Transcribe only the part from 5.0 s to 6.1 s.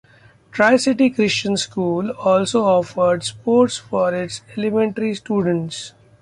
students.